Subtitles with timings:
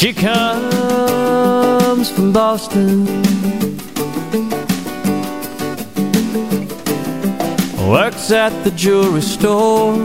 [0.00, 3.04] She comes from Boston.
[7.86, 9.98] Works at the jewelry store.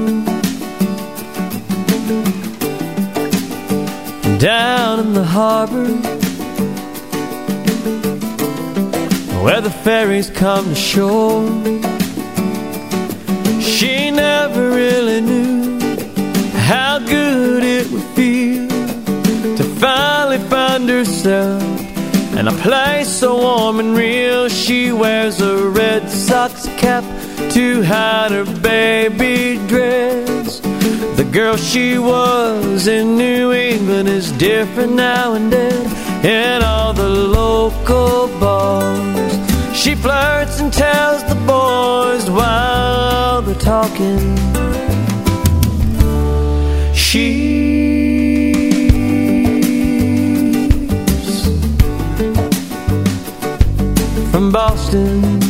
[4.38, 5.88] Down in the harbor.
[9.46, 11.48] Where the ferries come to shore.
[13.62, 15.80] She never really knew
[16.68, 18.05] how good it would
[19.80, 21.64] finally find herself
[22.38, 24.50] in a place so warm and real.
[24.50, 27.04] She wears a red Sox cap
[27.54, 30.60] to hide her baby dress.
[31.20, 37.10] The girl she was in New England is different now and then in all the
[37.10, 39.34] local bars.
[39.78, 44.36] She flirts and tells the boys while they're talking.
[46.94, 47.45] She's
[54.68, 55.45] Boston.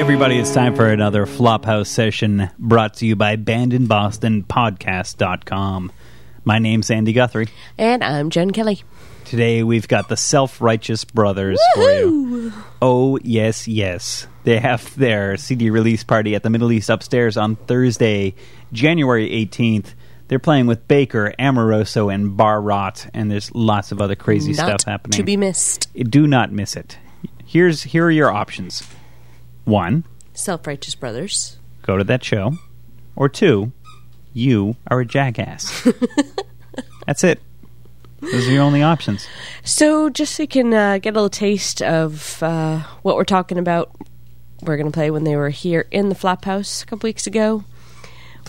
[0.00, 5.92] Hey, everybody, it's time for another Flophouse session brought to you by BandinBostonPodcast.com.
[6.42, 7.48] My name's Andy Guthrie.
[7.76, 8.82] And I'm Jen Kelly.
[9.26, 12.50] Today we've got the Self Righteous Brothers for you.
[12.80, 14.26] Oh, yes, yes.
[14.44, 18.34] They have their CD release party at the Middle East upstairs on Thursday,
[18.72, 19.92] January 18th.
[20.28, 24.66] They're playing with Baker, Amoroso, and Bar Rot, and there's lots of other crazy Not
[24.66, 25.18] stuff happening.
[25.18, 25.92] to be missed.
[25.92, 26.96] Do not miss it.
[27.44, 28.82] Here's here are your options.
[29.70, 30.04] One,
[30.34, 31.56] Self Righteous Brothers.
[31.82, 32.54] go to that show.
[33.16, 33.72] Or two,
[34.32, 35.86] you are a jackass.
[37.06, 37.40] That's it.
[38.20, 39.26] Those are your only options.
[39.64, 43.58] So, just so you can uh, get a little taste of uh, what we're talking
[43.58, 43.90] about,
[44.62, 47.26] we're going to play when they were here in the Flop House a couple weeks
[47.26, 47.64] ago.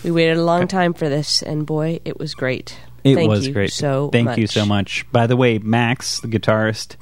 [0.04, 2.76] We waited a long time for this, and boy, it was great.
[3.04, 3.72] It Thank was you great.
[3.72, 5.06] So Thank you so much.
[5.10, 6.96] By the way, Max, the guitarist,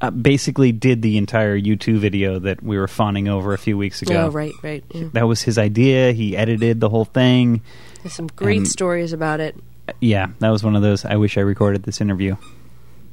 [0.00, 4.00] uh, basically did the entire YouTube video that we were fawning over a few weeks
[4.02, 4.26] ago.
[4.26, 4.84] Oh, right, right.
[4.92, 5.08] Yeah.
[5.12, 6.12] That was his idea.
[6.12, 7.62] He edited the whole thing.
[8.02, 9.56] There's some great And- stories about it.
[10.00, 11.04] Yeah, that was one of those.
[11.06, 12.36] I wish I recorded this interview.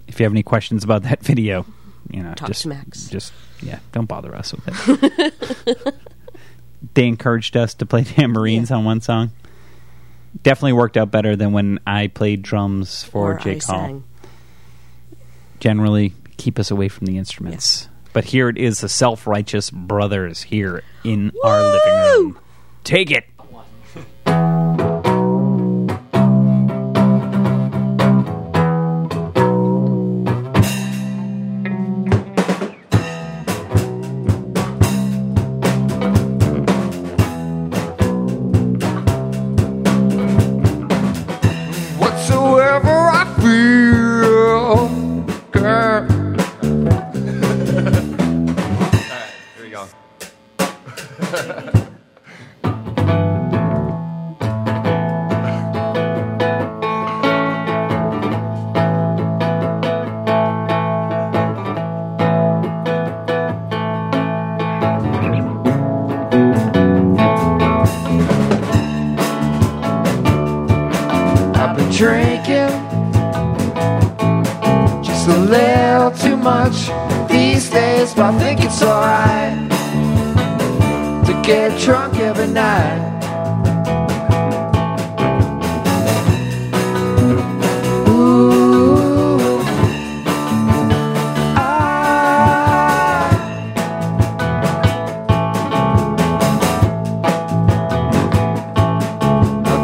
[0.08, 1.66] If you have any questions about that video,
[2.12, 3.08] you know, Talk just to Max.
[3.08, 4.64] just yeah, don't bother us with
[5.68, 5.96] it.
[6.94, 9.32] they encouraged us to play tambourines on one song.
[10.44, 13.60] Definitely worked out better than when I played drums for or I Hall.
[13.62, 14.04] sang.
[15.62, 17.90] Generally, keep us away from the instruments.
[18.14, 22.40] But here it is, the self-righteous brothers here in our living room.
[22.84, 23.26] Take it.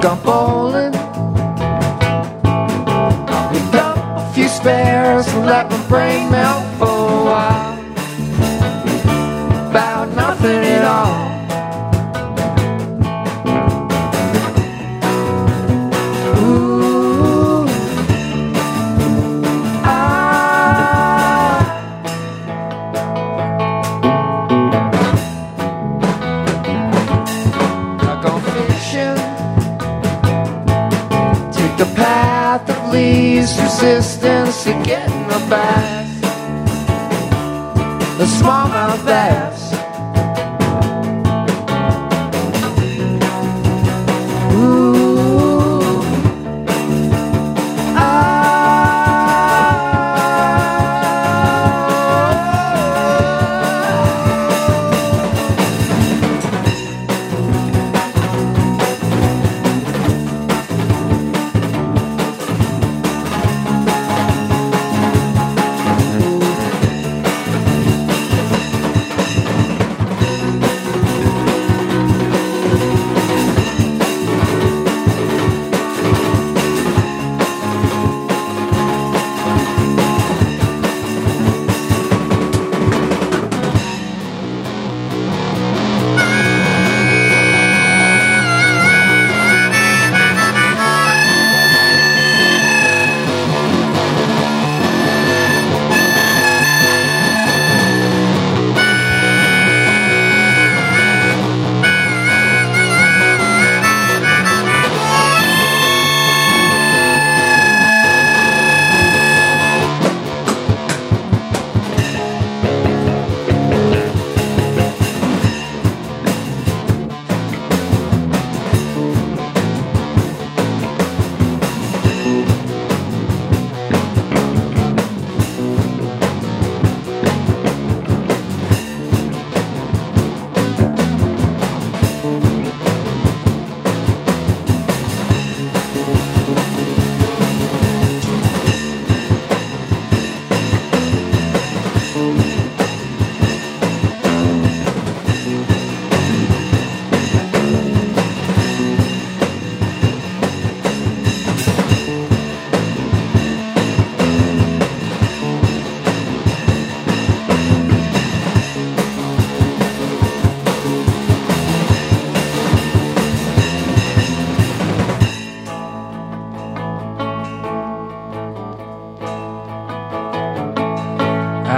[0.02, 0.92] Gone bowling.
[3.52, 6.71] Picked up a few spares and let my brain melt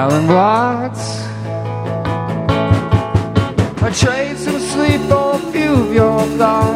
[0.03, 1.05] Alan Watts.
[3.81, 6.72] I trade some sleep for a few of your thoughts.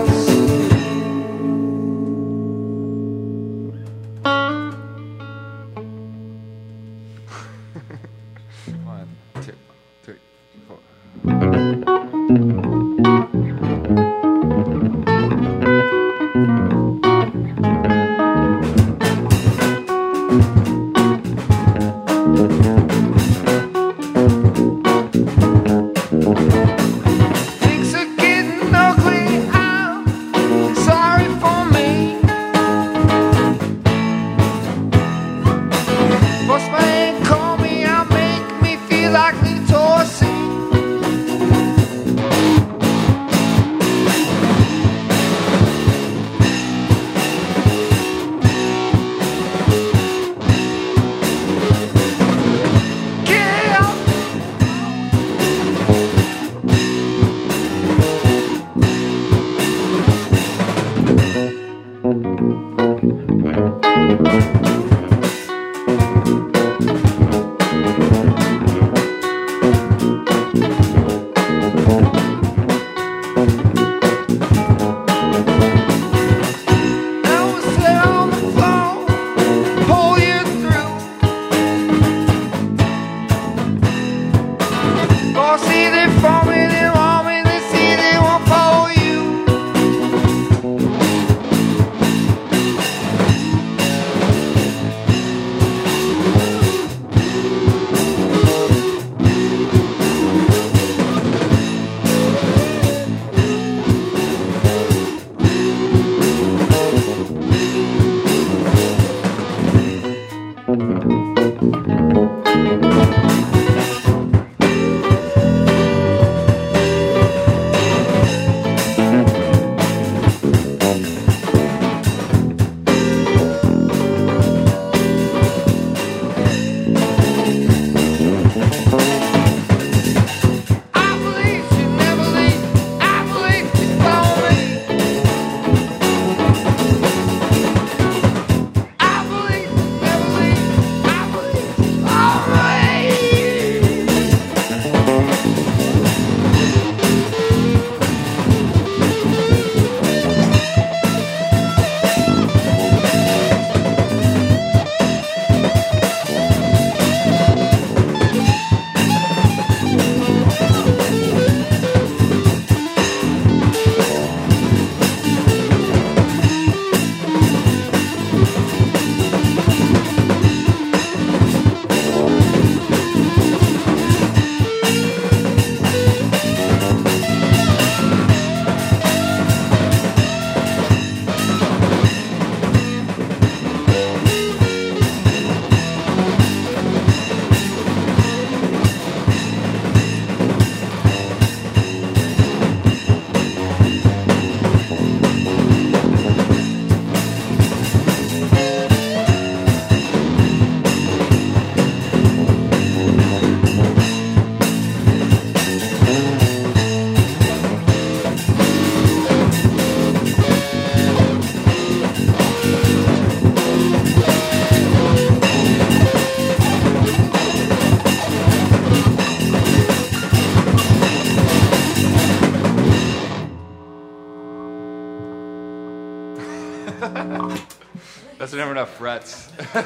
[228.87, 229.49] frets.
[229.75, 229.83] oh,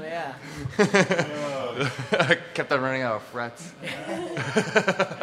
[0.00, 0.34] yeah.
[2.12, 3.72] I kept on running out of frets.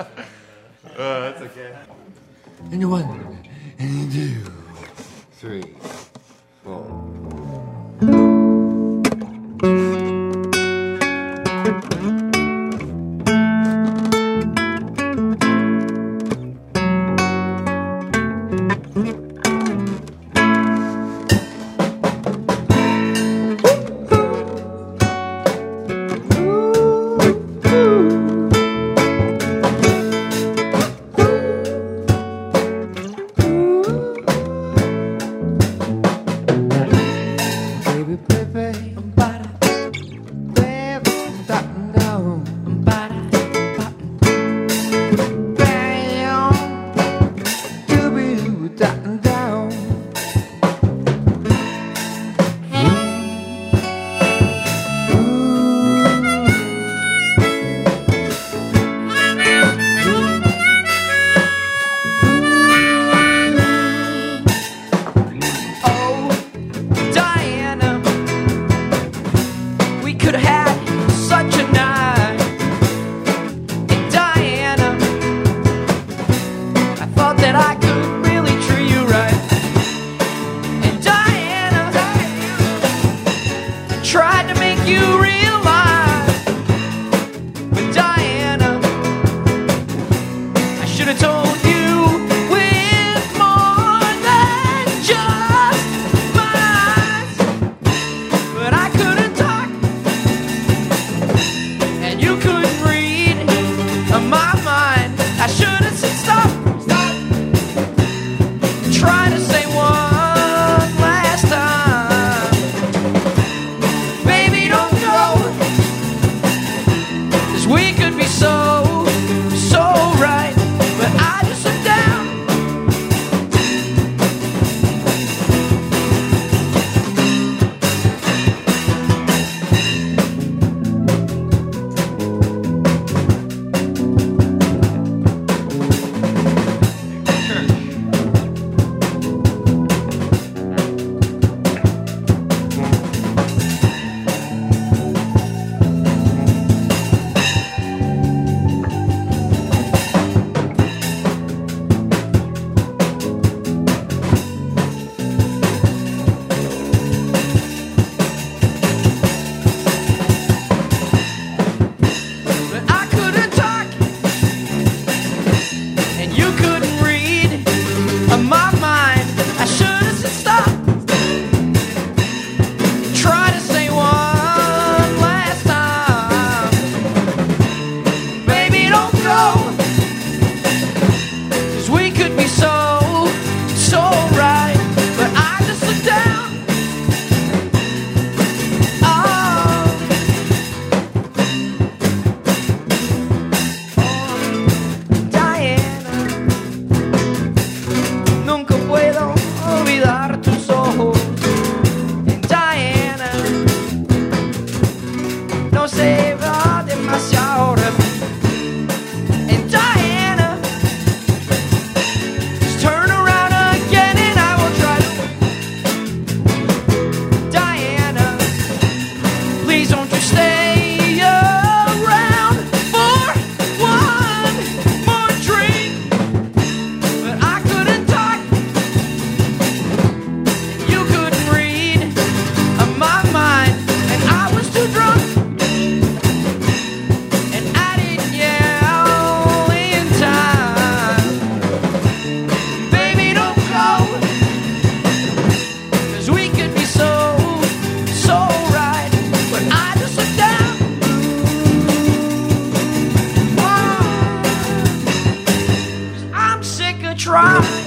[257.24, 257.83] try.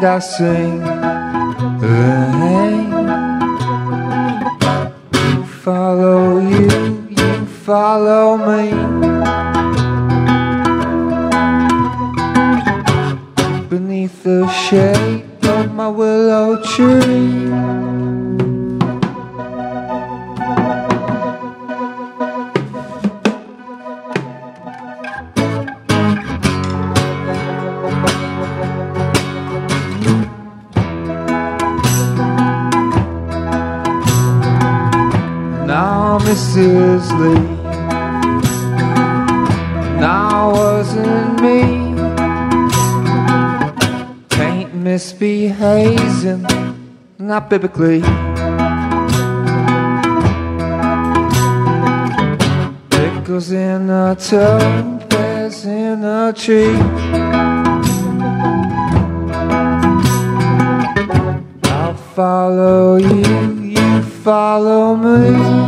[0.00, 0.48] nada sem
[0.82, 1.19] assim.
[47.30, 48.00] not biblically.
[52.90, 56.74] Pickles in a tub, bears in a tree.
[61.70, 65.59] I'll follow you, you follow me.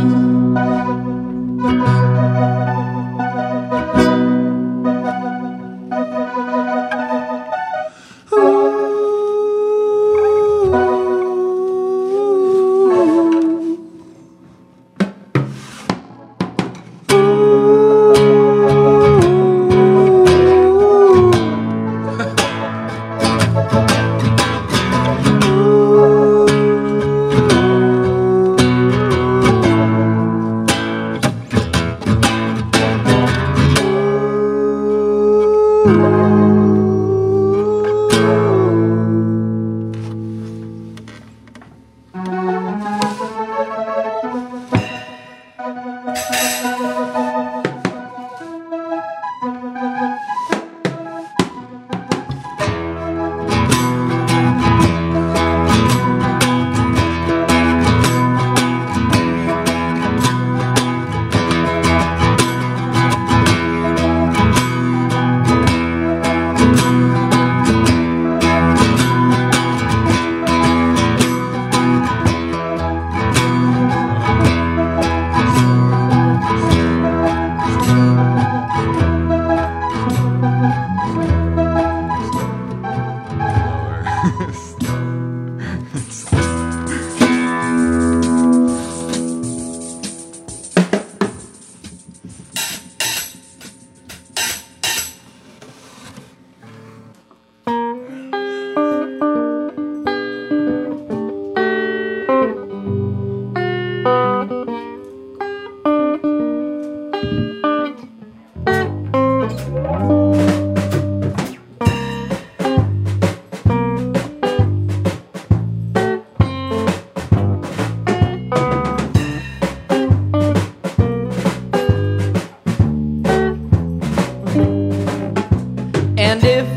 [126.33, 126.72] And if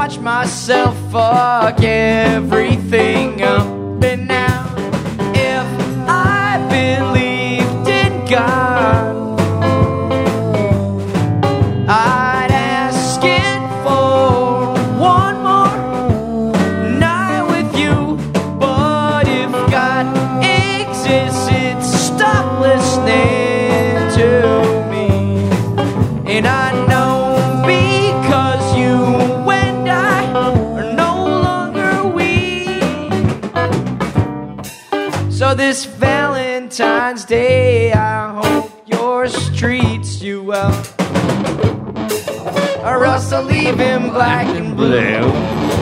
[0.00, 4.39] watch myself fuck everything up and
[43.76, 45.79] leave black and blue.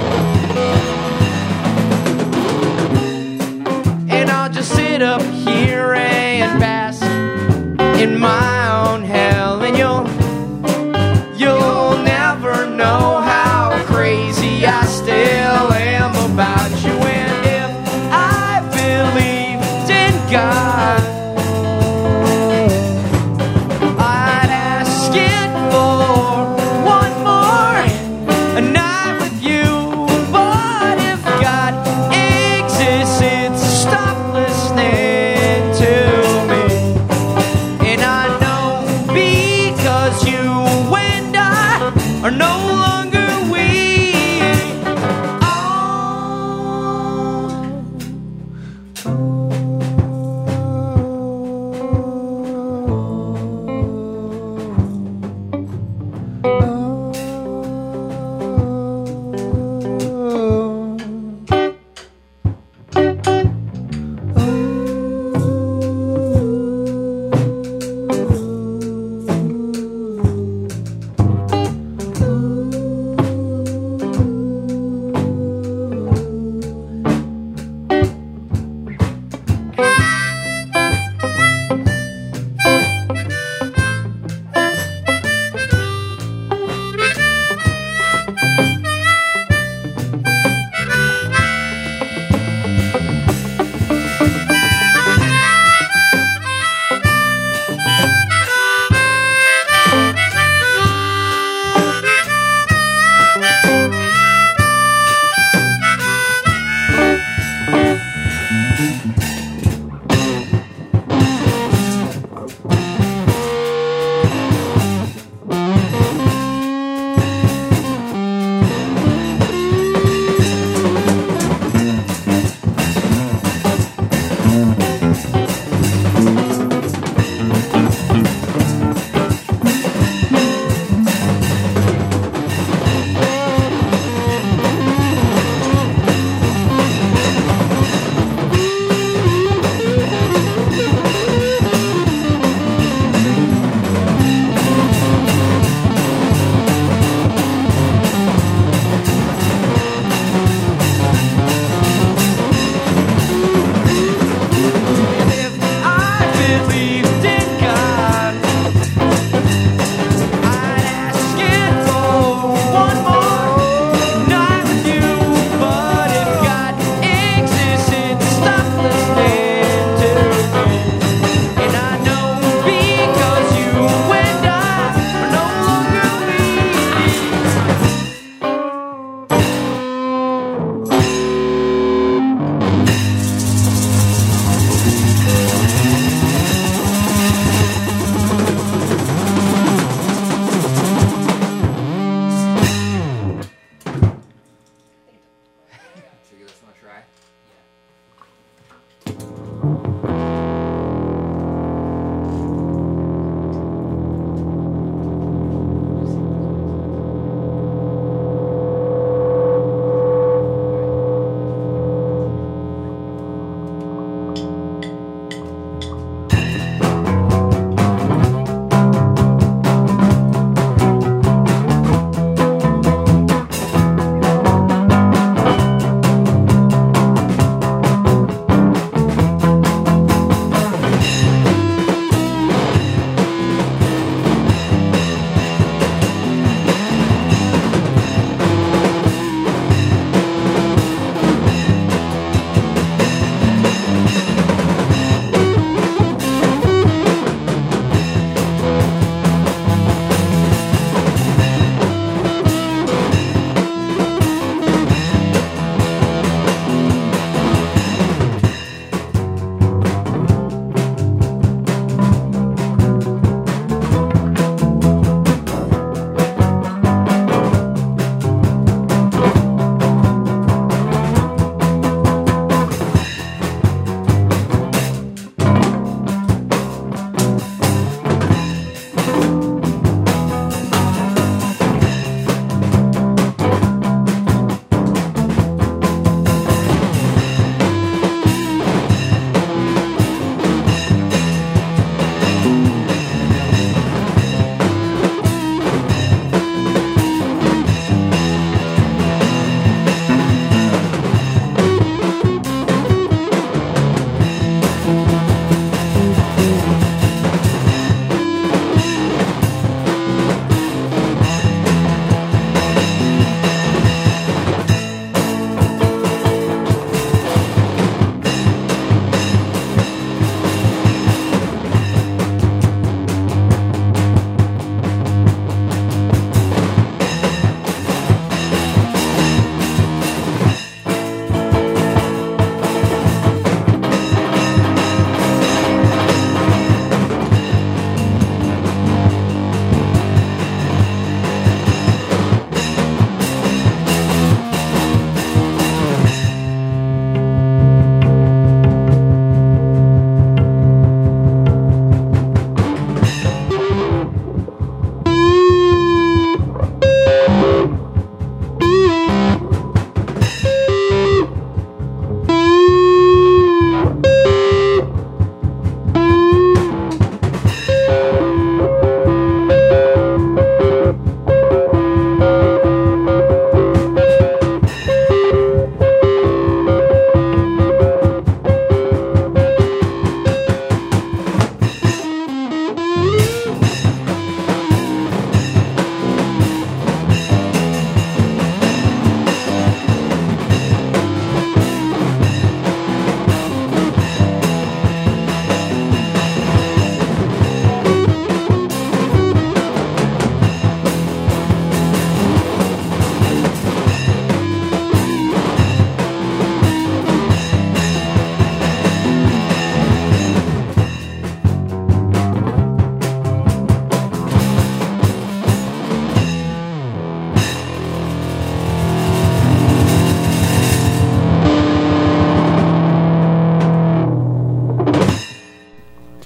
[124.59, 124.88] Mm-hmm.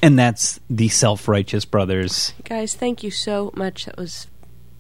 [0.03, 2.35] And that's the Self Righteous Brothers.
[2.45, 3.85] Guys, thank you so much.
[3.85, 4.27] That was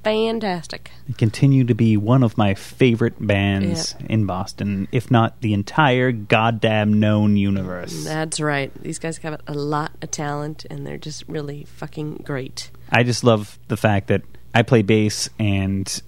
[0.02, 0.90] fantastic.
[1.06, 6.10] They continue to be one of my favorite bands in Boston, if not the entire
[6.10, 8.04] goddamn known universe.
[8.04, 8.74] That's right.
[8.82, 12.70] These guys have a lot of talent, and they're just really fucking great.
[12.90, 16.02] I just love the fact that I play bass, and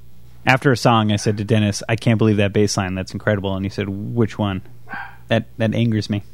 [0.44, 2.96] after a song, I said to Dennis, "I can't believe that bass line.
[2.96, 4.62] That's incredible." And he said, "Which one?"
[5.28, 6.24] That that angers me.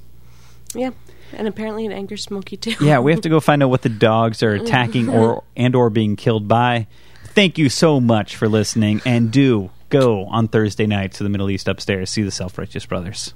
[0.75, 0.91] Yeah,
[1.33, 2.85] and apparently it angers Smokey too.
[2.85, 5.91] Yeah, we have to go find out what the dogs are attacking or and or
[5.91, 6.87] being killed by.
[7.27, 11.51] Thank you so much for listening, and do go on Thursday night to the Middle
[11.51, 13.35] East upstairs see the Self Righteous Brothers.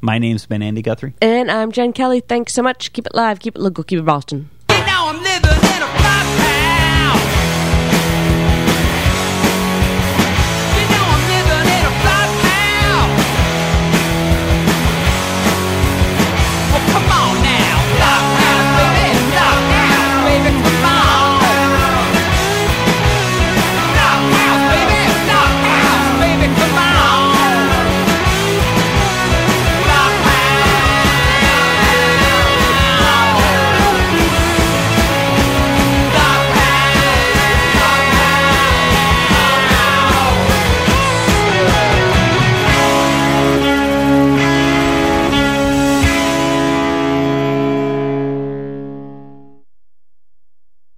[0.00, 1.14] My name's been Andy Guthrie.
[1.22, 2.20] And I'm Jen Kelly.
[2.20, 2.92] Thanks so much.
[2.92, 3.40] Keep it live.
[3.40, 3.82] Keep it local.
[3.82, 4.50] Keep it Boston.